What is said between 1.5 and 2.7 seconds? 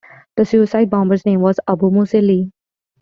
Abu Museli.